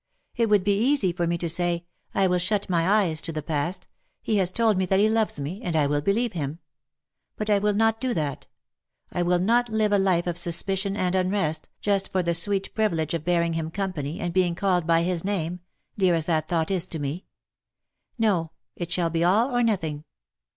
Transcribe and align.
It 0.35 0.49
would 0.49 0.63
be 0.63 0.75
easy 0.79 1.11
for 1.13 1.27
me 1.27 1.37
to 1.37 1.47
say— 1.47 1.85
I 2.15 2.25
will 2.25 2.39
shut 2.39 2.67
my 2.67 2.89
eyes 2.89 3.21
to 3.21 3.31
the 3.31 3.43
past: 3.43 3.87
he 4.23 4.37
has 4.37 4.51
told 4.51 4.75
me 4.75 4.87
that 4.87 4.99
he 4.99 5.07
loves 5.07 5.39
me— 5.39 5.61
and 5.63 5.75
I 5.75 5.85
will 5.85 6.01
believe 6.01 6.33
him. 6.33 6.57
But 7.35 7.51
I 7.51 7.59
will 7.59 7.75
not 7.75 8.01
do 8.01 8.11
that. 8.15 8.47
I 9.11 9.21
will 9.21 9.37
not 9.37 9.69
live 9.69 9.91
a 9.91 9.99
life 9.99 10.25
of 10.25 10.39
suspicion 10.39 10.97
and 10.97 11.13
unrest^ 11.13 11.65
just 11.81 12.11
for 12.11 12.23
the 12.23 12.33
sweet 12.33 12.73
privilege 12.73 13.13
of 13.13 13.23
bearing 13.23 13.53
him 13.53 13.69
company, 13.69 14.19
and 14.19 14.33
being 14.33 14.55
called 14.55 14.87
by 14.87 15.03
his 15.03 15.23
name— 15.23 15.59
dear 15.99 16.15
as 16.15 16.25
that 16.25 16.47
thought 16.47 16.71
is 16.71 16.87
to 16.87 16.97
me. 16.97 17.27
No, 18.17 18.49
it 18.75 18.89
shall 18.91 19.11
be 19.11 19.23
all 19.23 19.55
or 19.55 19.61
nothing. 19.61 20.03